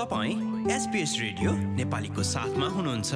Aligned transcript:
तपाईँ 0.00 0.70
SBS 0.72 1.14
radio 1.20 1.50
नेपालीको 1.76 2.22
साथमा 2.22 2.66
हुनुहुन्छ। 2.66 3.14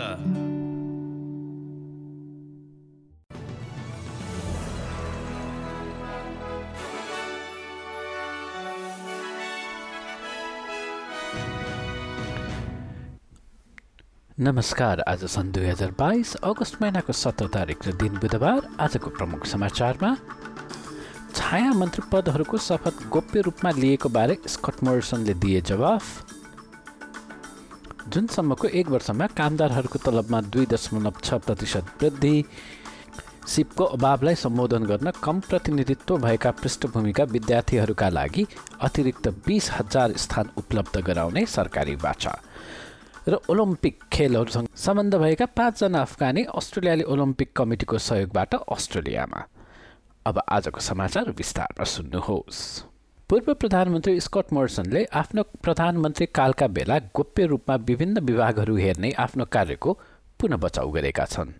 नमस्कार 14.39 15.01
आज 15.09 15.25
सन् 15.25 15.53
दुई 15.53 15.65
हजार 15.65 15.95
बाइस 15.99 16.35
अगस्त 16.45 16.83
महिनाको 16.83 17.13
सत्र 17.15 17.49
तारिक 17.49 17.89
र 17.89 17.93
दिन 17.97 18.21
बुधबार 18.21 18.69
आजको 18.81 19.11
प्रमुख 19.17 19.47
समाचारमा 19.47 20.17
छाया 21.35 21.73
मन्त्री 21.73 22.09
पदहरूको 22.13 22.59
शपथ 22.59 23.09
गोप्य 23.09 23.41
रूपमा 23.41 23.71
लिएको 23.81 24.09
बारे 24.09 24.39
स्कट 24.47 24.85
मोरिसनले 24.85 25.35
दिए 25.41 25.61
जवाफ। 25.73 26.34
जुनसम्मको 28.09 28.69
एक 28.69 28.89
वर्षमा 28.89 29.27
कामदारहरूको 29.27 29.99
तलबमा 29.99 30.41
दुई 30.53 30.67
दशमलव 30.67 31.15
छ 31.25 31.35
प्रतिशत 31.41 31.85
वृद्धि। 32.03 32.45
सिपको 33.47 33.85
अभावलाई 33.85 34.35
सम्बोधन 34.35 34.85
गर्न 34.85 35.11
कम 35.23 35.41
प्रतिनिधित्व 35.41 36.17
भएका 36.19 36.51
पृष्ठभूमिका 36.51 37.25
विद्यार्थीहरूका 37.25 38.09
लागि 38.09 38.47
अतिरिक्त 38.81 39.29
बिस 39.47 39.71
हजार 39.71 40.17
स्थान 40.17 40.51
उपलब्ध 40.57 41.01
गराउने 41.01 41.47
सरकारी 41.47 41.97
बाचा। 41.97 42.39
र 43.29 43.41
ओलम्पिक 43.49 44.01
खेलहरूसँग 44.13 44.69
सम्बन्ध 44.77 45.15
भएका 45.15 45.47
पाँचजना 45.47 46.01
अफगानी 46.01 46.43
अस्ट्रेलियाली 46.55 47.03
ओलम्पिक 47.03 47.53
कमिटीको 47.57 47.99
सहयोगबाट 47.99 48.55
अस्ट्रेलियामा। 48.55 49.47
अब 50.27 50.43
आजको 50.49 50.81
समाचार 50.81 51.31
विस्तारमा 51.31 51.85
सुन्नुहोस्। 51.85 52.61
पूर्व 53.31 53.53
प्रधानमन्त्री 53.55 54.21
स्कट 54.21 54.53
मोर्सनले 54.53 55.05
आफ्नो 55.15 55.43
प्रधानमन्त्री 55.63 56.27
कालका 56.27 56.67
बेला 56.69 56.99
गोप्य 57.17 57.45
रूपमा 57.47 57.77
विभिन्न 57.89 58.21
विभागहरू 58.21 58.77
हेर्ने 58.77 59.11
आफ्नो 59.19 59.45
कार्यको 59.45 59.93
पुनः 60.41 60.57
बचाउ 60.57 60.91
गरेका 60.91 61.25
छन्। 61.25 61.53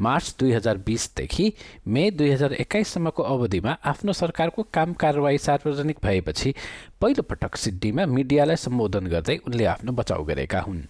मार्च 0.00 0.34
दुई 0.38 0.52
हजार 0.52 0.76
बिसदेखि 0.86 1.52
मे 1.86 2.10
दुई 2.10 2.30
हजार 2.30 2.52
एक्काइससम्मको 2.54 3.22
अवधिमा 3.22 3.76
आफ्नो 3.84 4.12
सरकारको 4.12 4.62
काम 4.72 4.92
कारवाही 4.94 5.38
सार्वजनिक 5.38 5.98
भएपछि 6.02 6.54
पहिलोपटक 7.00 7.56
सिड्नीमा 7.56 8.06
मिडियालाई 8.06 8.56
सम्बोधन 8.56 9.06
गर्दै 9.06 9.36
उनले 9.46 9.64
आफ्नो 9.74 9.92
बचाउ 9.92 10.24
गरेका 10.24 10.60
हुन्। 10.60 10.80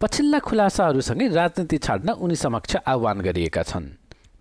पछिल्ला 0.00 0.38
खुलासाहरूसँगै 0.38 1.28
राजनीति 1.30 1.78
छाड्न 1.78 2.10
उनी 2.20 2.36
समक्ष 2.36 2.76
आह्वान 2.86 3.20
गरिएका 3.20 3.62
छन्। 3.62 3.88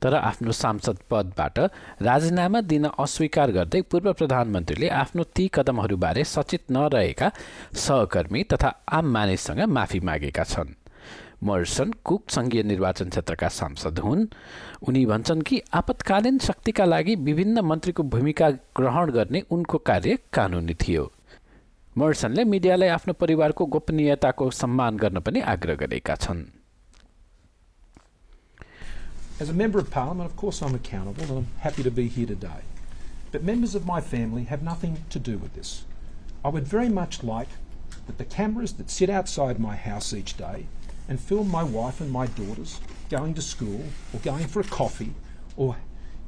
तर 0.02 0.14
आफ्नो 0.16 0.52
सांसद 0.52 0.98
पदबाट 1.10 1.60
राजीनामा 2.02 2.62
दिन 2.62 2.86
अस्वीकार 3.00 3.52
गर्दै 3.52 3.82
पूर्व 3.82 4.12
प्रधानमन्त्रीले 4.14 4.90
आफ्नो 4.90 5.24
ती 5.36 5.48
कदमहरूबारे 5.54 6.24
सचेत 6.24 6.72
नरहेका 6.72 7.32
सहकर्मी 7.76 8.44
तथा 8.44 8.70
आम 8.90 9.12
मानिससँग 9.12 9.62
माफी 9.68 10.00
मागेका 10.00 10.44
छन्। 10.44 10.76
मर्सन 11.44 11.92
कुक 12.04 12.30
सङ्घीय 12.30 12.64
निर्वाचन 12.64 13.10
क्षेत्रका 13.10 13.48
सांसद 13.48 14.00
हुन्। 14.00 14.28
उनी 14.88 15.06
भन्छन् 15.06 15.42
कि 15.42 15.62
आपतकालीन 15.74 16.38
शक्तिका 16.40 16.86
लागि 16.86 17.16
विभिन्न 17.16 17.60
मन्त्रीको 17.60 18.04
भूमिका 18.04 18.50
ग्रहण 18.78 19.12
गर्ने 19.12 19.44
उनको 19.52 19.78
कार्य 19.78 20.18
कानुनी 20.34 20.74
थियो। 20.74 21.12
मर्सनले 21.98 22.44
मिडियालाई 22.44 22.90
आफ्नो 22.90 23.14
परिवारको 23.14 23.66
गोपनीयताको 23.66 24.50
सम्मान 24.52 24.98
गर्न 24.98 25.20
पनि 25.20 25.40
आग्रह 25.40 25.76
गरेका 25.76 26.16
छन्। 26.16 26.59
As 29.40 29.50
a 29.50 29.54
Member 29.54 29.80
of 29.80 29.90
Parliament, 29.90 30.30
of 30.30 30.36
course 30.36 30.62
I'm 30.62 30.76
accountable 30.76 31.24
and 31.24 31.32
I'm 31.32 31.48
happy 31.60 31.82
to 31.84 31.92
be 31.92 32.10
here 32.10 32.28
today. 32.28 32.62
But 33.32 33.42
members 33.42 33.74
of 33.74 33.86
my 33.86 34.02
family 34.02 34.44
have 34.44 34.62
nothing 34.62 35.06
to 35.12 35.18
do 35.18 35.38
with 35.38 35.54
this. 35.54 35.86
I 36.44 36.50
would 36.50 36.68
very 36.68 36.90
much 36.90 37.24
like 37.24 37.48
that 38.06 38.18
the 38.18 38.26
cameras 38.26 38.74
that 38.74 38.90
sit 38.90 39.10
outside 39.10 39.58
my 39.58 39.78
house 39.78 40.14
each 40.14 40.36
day 40.36 40.66
and 41.08 41.22
film 41.22 41.50
my 41.50 41.64
wife 41.64 42.02
and 42.02 42.12
my 42.12 42.28
daughters 42.28 42.82
going 43.10 43.34
to 43.36 43.42
school 43.42 43.86
or 44.14 44.20
going 44.20 44.46
for 44.46 44.60
a 44.60 44.66
coffee 44.66 45.14
or 45.56 45.78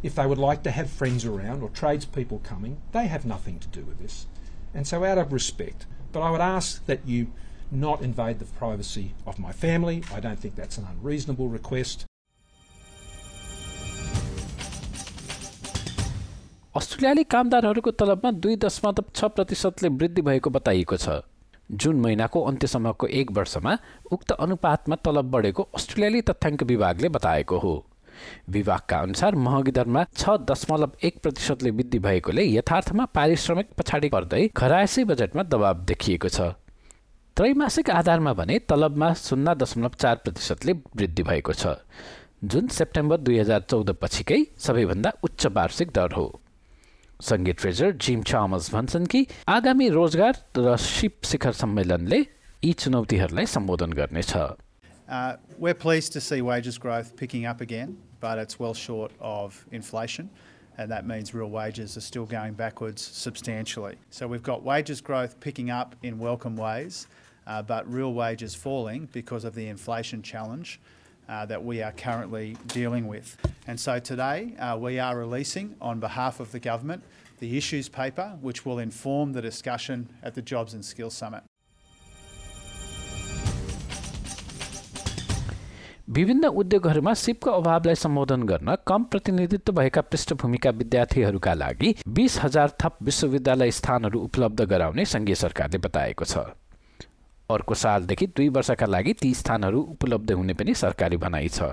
if 0.02 0.16
they 0.16 0.26
would 0.26 0.38
like 0.38 0.64
to 0.64 0.72
have 0.72 0.90
friends 0.90 1.26
around 1.26 1.62
or 1.62 1.70
tradespeople 1.70 2.40
coming, 2.46 2.78
they 2.94 3.08
have 3.08 3.26
nothing 3.26 3.60
to 3.60 3.68
do 3.68 3.84
with 3.84 4.00
this. 4.00 4.26
And 4.74 4.88
so, 4.88 5.04
out 5.04 5.18
of 5.18 5.34
respect, 5.34 5.86
but 6.14 6.22
I 6.22 6.32
would 6.32 6.40
ask 6.40 6.86
that 6.86 7.06
you 7.06 7.28
not 7.70 8.02
invade 8.02 8.40
the 8.40 8.46
privacy 8.46 9.14
of 9.28 9.38
my 9.38 9.52
family. 9.52 10.02
I 10.14 10.22
don't 10.22 10.40
think 10.40 10.56
that's 10.56 10.78
an 10.78 10.88
unreasonable 10.90 11.50
request. 11.50 12.06
अस्ट्रेलियाली 16.76 17.24
कामदारहरूको 17.24 17.92
तलबमा 17.92 18.30
दुई 18.34 18.56
दशमलव 18.56 19.04
छ 19.12 19.28
प्रतिशतले 19.30 19.90
वृद्धि 19.92 20.22
भएको 20.22 20.50
बताइएको 20.50 20.98
छ। 20.98 21.16
जुन 21.70 21.96
महिनाको 22.02 22.42
अन्त्यसम्मको 22.42 23.08
एक 23.12 23.32
वर्षमा 23.32 23.74
उक्त 24.12 24.32
अनुपातमा 24.36 24.96
तलब 25.04 25.32
बढेको 25.32 25.64
अस्ट्रेलियाली 25.76 26.22
तथ्याङ्क 26.22 26.64
विभागले 26.64 27.10
बताएको 27.10 27.58
हो। 27.60 27.74
विभागका 28.50 28.98
अनुसार 29.00 29.36
महँगी 29.38 29.72
दरमा 29.72 30.04
छ 30.16 30.38
दशमलव 30.48 30.92
एक 31.04 31.20
प्रतिशतले 31.24 31.72
वृद्धि 31.72 32.00
भएकोले 32.00 32.46
यथार्थमा 32.46 33.06
पारिश्रमिक 33.12 33.74
पछाडि 33.78 34.10
पर्दै 34.10 34.44
घरायसी 34.56 35.04
बजेटमा 35.04 35.44
दबाव 35.46 35.82
देखिएको 35.86 36.30
छ। 36.30 36.56
त्रैमासिक 37.38 37.90
आधारमा 37.92 38.34
भने 38.34 38.60
तलबमा 38.66 39.14
शून्य 39.20 39.56
दशमलव 39.56 39.98
चार 39.98 40.16
प्रतिशतले 40.24 40.74
वृद्धि 40.96 41.24
भएको 41.24 41.54
छ। 41.54 41.76
जुन 42.46 42.68
सेप्टेम्बर 42.78 43.18
दुई 43.20 43.38
हजार 43.40 43.68
चौध 43.68 43.92
पछिकै 44.02 44.40
सबैभन्दा 44.60 45.14
उच्च 45.24 45.46
वार्षिक 45.52 45.92
दर 45.92 46.16
हो। 46.16 46.28
सङ्गीत 47.23 47.57
ट्रेजर 47.61 47.93
जिम 48.05 48.23
चामस 48.31 48.71
भन्छन् 48.75 49.07
कि 49.13 49.27
आगामी 49.49 49.89
रोजगार 49.97 50.35
र 50.59 50.77
सिप 50.77 51.25
शिखर 51.25 51.53
सम्मेलनले 51.63 52.19
यी 52.65 52.73
चुनौतीहरूलाई 52.85 53.47
सम्बोधन 53.57 53.93
गर्नेछ 54.01 54.33
Uh, 55.09 55.37
we're 55.57 55.73
pleased 55.73 56.13
to 56.13 56.21
see 56.21 56.43
wages 56.43 56.79
growth 56.79 57.15
picking 57.17 57.47
up 57.47 57.61
again, 57.61 57.97
but 58.21 58.39
it's 58.39 58.59
well 58.59 58.75
short 58.75 59.13
of 59.21 59.65
inflation, 59.71 60.29
and 60.79 60.91
that 60.91 61.07
means 61.07 61.33
real 61.33 61.49
wages 61.49 61.97
are 61.97 62.01
still 62.01 62.27
going 62.27 62.55
backwards 62.55 63.03
substantially. 63.03 63.95
So 64.11 64.27
we've 64.27 64.43
got 64.43 64.65
wages 64.65 65.01
growth 65.01 65.39
picking 65.39 65.71
up 65.71 65.95
in 66.03 66.19
welcome 66.19 66.57
ways, 66.57 67.07
uh, 67.47 67.63
but 67.63 67.87
real 67.89 68.15
wages 68.15 68.57
falling 68.57 69.09
because 69.13 69.45
of 69.45 69.55
the 69.55 69.69
inflation 69.69 70.23
challenge 70.23 70.81
uh, 71.31 71.47
that 71.47 71.65
we 71.65 71.83
are 71.83 71.93
currently 71.93 72.57
dealing 72.69 73.07
with. 73.07 73.37
And 73.67 73.79
so 73.79 73.99
today 73.99 74.55
uh, 74.59 74.77
we 74.81 74.99
are 74.99 75.17
releasing, 75.17 75.75
on 75.81 76.01
behalf 76.01 76.41
of 76.41 76.53
the 76.53 76.61
government, 76.61 77.03
the 77.39 77.57
issues 77.57 77.89
paper, 77.89 78.39
which 78.41 78.65
will 78.65 78.79
inform 78.79 79.33
the 79.33 79.43
discussion 79.43 80.09
at 80.23 80.35
the 80.35 80.43
Jobs 80.43 80.75
and 80.75 80.85
Skills 80.85 81.15
Summit. 81.15 81.43
विभिन्न 86.09 86.47
उद्योगहरूमा 86.61 87.13
सिपको 87.21 87.51
अभावलाई 87.51 87.95
सम्बोधन 87.95 88.43
गर्न 88.47 88.77
कम 88.87 89.05
प्रतिनिधित्व 89.13 89.73
भएका 89.79 90.01
पृष्ठभूमिका 90.01 90.71
विद्यार्थीहरूका 90.81 91.55
लागि 91.55 91.95
बिस 92.19 92.39
हजार 92.43 92.77
थप 92.83 92.99
विश्वविद्यालय 93.09 93.71
स्थानहरू 93.79 94.21
उपलब्ध 94.29 94.65
गराउने 94.73 95.05
सङ्घीय 95.15 95.35
सरकारले 95.43 95.79
बताएको 95.89 96.25
छ 96.25 96.47
अर्को 97.54 97.76
सालदेखि 97.76 98.28
दुई 98.28 98.50
वर्षका 98.50 98.86
लागि 98.86 99.14
ती 99.14 99.34
स्थानहरू 99.34 99.82
उपलब्ध 99.92 100.32
हुने 100.32 100.54
पनि 100.54 100.74
सरकारी 100.76 101.18
भनाइ 101.18 101.50
छ। 101.50 101.72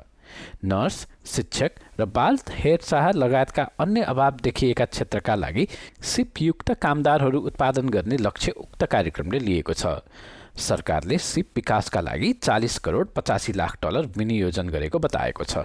नर्स 0.65 0.97
शिक्षक 1.27 1.79
र 2.01 2.05
बाल 2.07 2.39
हेरचाह 2.53 3.11
लगायतका 3.13 3.63
अन्य 3.81 4.03
अभाव 4.05 4.37
देखिएका 4.43 4.85
क्षेत्रका 4.85 5.35
लागि 5.35 5.67
सिपयुक्त 6.05 6.73
कामदारहरू 6.83 7.41
उत्पादन 7.49 7.89
गर्ने 7.89 8.17
लक्ष्य 8.19 8.53
उक्त 8.59 8.85
कार्यक्रमले 8.87 9.39
लिएको 9.39 9.73
छ। 9.73 9.97
सरकारले 10.59 11.19
सिप 11.23 11.51
विकासका 11.57 12.01
लागि 12.01 12.33
चालिस 12.43 12.79
करोड 12.85 13.09
पचासी 13.17 13.53
लाख 13.53 13.77
डलर 13.83 14.07
विनियोजन 14.17 14.69
गरेको 14.69 14.99
बताएको 14.99 15.45
छ। 15.45 15.65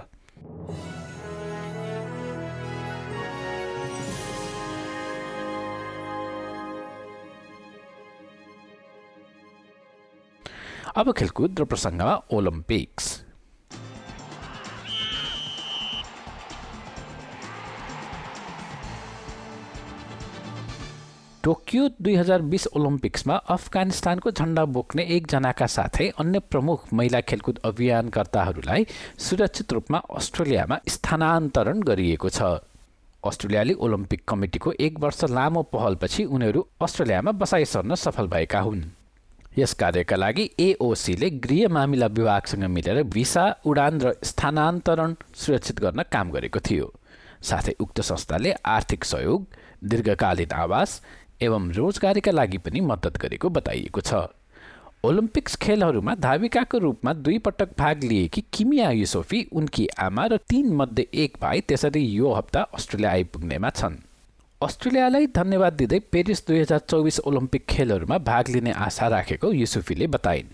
अब 10.96 11.10
खेलकुद 11.12 11.60
र 11.60 11.64
प्रसङ्गमा 11.64 12.12
ओलम्पिक्स। 12.32 13.06
टोकियो 21.44 21.88
दुई 21.98 22.14
हजार 22.14 22.42
बिस 22.46 22.66
ओलम्पिक्समा 22.72 23.34
अफगानिस्तानको 23.50 24.30
झन्डा 24.30 24.64
बोक्ने 24.70 25.02
एकजनाका 25.16 25.66
साथै 25.66 26.08
अन्य 26.20 26.38
प्रमुख 26.46 26.86
महिला 26.92 27.20
खेलकुद 27.26 27.58
अभियानकर्ताहरूलाई 27.64 28.86
सुरक्षित 29.18 29.72
रूपमा 29.72 29.98
अस्ट्रेलियामा 30.14 30.80
स्थानान्तरण 30.88 31.82
गरिएको 31.82 32.28
छ। 32.30 32.62
अस्ट्रेलियाली 33.22 33.74
ओलम्पिक 33.80 34.28
कमिटीको 34.28 34.72
एक 34.80 35.00
वर्ष 35.00 35.24
लामो 35.30 35.62
पहलपछि 35.74 36.24
उनीहरू 36.30 36.68
अस्ट्रेलियामा 36.80 37.32
बसाइ 37.34 37.64
सर्न 37.66 37.94
सफल 37.98 38.26
भएका 38.28 38.60
हुन्। 38.60 38.84
यस 39.58 39.72
कार्यका 39.74 40.16
लागि 40.16 40.44
एओसीले 40.60 41.28
गृह 41.42 41.68
मामिला 41.68 42.06
विभागसँग 42.10 42.64
मिलेर 42.66 43.02
भिसा 43.06 43.44
उडान 43.66 44.00
र 44.00 44.12
स्थानान्तरण 44.24 45.14
सुरक्षित 45.34 45.80
गर्न 45.80 46.02
काम 46.12 46.30
गरेको 46.30 46.60
थियो। 46.60 46.86
साथै 47.42 47.74
उक्त 47.80 48.00
संस्थाले 48.00 48.52
आर्थिक 48.66 49.04
सहयोग 49.04 49.46
दीर्घकालीन 49.84 50.52
आवास 50.58 51.00
एवं 51.40 51.70
रोजगारीका 51.72 52.32
लागि 52.32 52.58
पनि 52.58 52.80
मद्दत 52.82 53.18
गरेको 53.22 53.48
बताइएको 53.50 54.00
छ। 54.00 54.26
ओलम्पिक्स 55.04 55.56
खेलहरूमा 55.56 56.14
धाविकाको 56.18 56.78
रूपमा 56.78 57.12
दुई 57.14 57.38
पटक 57.38 57.78
भाग 57.78 58.04
लिएकी 58.04 58.44
किमिया 58.52 58.90
युसोफी 58.90 59.46
उनकी 59.52 59.86
आमा 60.00 60.26
र 60.26 60.36
तीन 60.50 60.74
मध्ये 60.74 61.06
एक 61.14 61.36
भाइ 61.40 61.60
त्यसरी 61.60 62.02
यो 62.02 62.32
हप्ता 62.32 62.62
अस्ट्रेलिया 62.74 63.10
आइपुग्नेमा 63.10 63.70
छन्। 63.70 64.02
अस्ट्रेलियालाई 64.62 65.26
धन्यवाद 65.36 65.72
दिँदै 65.78 65.98
पेरिस 66.12 66.46
दुई 66.46 66.58
हजार 66.58 66.78
चौबिस 66.90 67.18
ओलम्पिक 67.28 67.64
खेलहरूमा 67.70 68.18
भाग 68.28 68.48
लिने 68.48 68.72
आशा 68.84 69.08
राखेको 69.14 69.50
युसुफीले 69.52 70.06
बताइन्। 70.14 70.48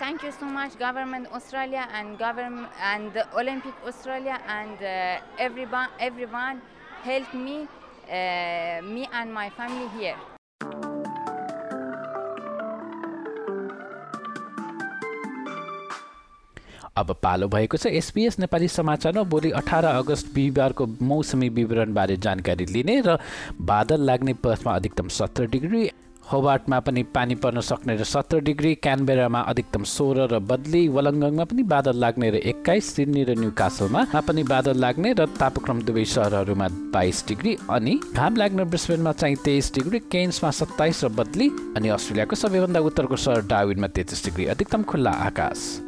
Thank 0.00 0.24
you 0.24 0.30
so 0.32 0.46
much 0.48 0.76
government 0.80 1.26
Australia 1.38 1.84
and 1.98 2.16
government 2.22 2.80
and 2.92 3.18
Olympic 3.38 3.86
Australia 3.88 4.36
and 4.56 4.82
every 5.46 5.66
every 6.06 6.24
one 6.32 6.62
help 7.04 7.34
me 7.36 7.56
me 8.88 9.06
and 9.14 9.32
my 9.32 9.48
family 9.56 9.88
here 9.94 10.16
अब 16.98 17.14
पालो 17.22 17.48
भएको 17.48 17.76
छ। 17.76 17.86
एसपिएस 17.94 18.38
नेपाली 18.38 18.68
समाचारमा 18.70 19.22
भोलि 19.30 19.50
अठार 19.60 19.84
अगस्त 19.84 20.34
बिहिबारको 20.34 20.86
मौसमी 21.04 21.48
विवरणबारे 21.54 22.16
जानकारी 22.18 22.66
लिने 22.66 23.00
र 23.06 23.18
बादल 23.62 24.00
लाग्ने 24.02 24.34
पथमा 24.44 24.74
अधिकतम 24.74 25.08
सत्र 25.14 25.46
डिग्री 25.48 25.90
होबार्टमा 26.32 26.78
पनि 26.84 27.02
पानी 27.08 27.34
पर्न 27.34 27.60
सक्ने 27.60 27.94
र 27.96 28.04
सत्र 28.04 28.40
डिग्री 28.44 28.74
क्यानबेरामा 28.76 29.40
अधिकतम 29.48 29.84
सोह्र 29.88 30.26
र 30.28 30.38
बदली 30.44 30.82
वलङ्गङमा 30.88 31.44
पनि 31.44 31.62
बादल 31.64 31.96
लाग्ने 31.96 32.30
र 32.30 32.36
एक्काइस 32.52 32.92
सिडनी 32.96 33.22
र 33.24 33.38
न्यू 33.38 33.50
कासलमा 33.56 34.20
पनि 34.20 34.42
बादल 34.44 34.76
लाग्ने 34.76 35.12
र 35.12 35.26
तापक्रम 35.40 35.82
दुवै 35.88 36.04
सहरहरूमा 36.04 36.68
बाइस 36.92 37.24
डिग्री 37.28 37.56
अनि 37.70 37.98
घाम 38.12 38.36
लाग्ने 38.36 38.64
ब्रिस्बेनमा 38.68 39.12
चाहिँ 39.14 39.36
तेइस 39.44 39.72
डिग्री 39.74 39.98
केन्समा 40.12 40.50
सत्ताइस 40.60 41.04
र 41.04 41.08
बदली 41.16 41.48
अनि 41.76 41.88
अस्ट्रेलियाको 41.96 42.36
सबैभन्दा 42.36 42.80
उत्तरको 42.92 43.16
सहर 43.16 43.46
डाविनमा 43.48 43.88
तेत्तिस 43.88 44.24
डिग्री 44.24 44.46
अधिकतम 44.52 44.82
खुल्ला 44.84 45.10
आकाश। 45.32 45.87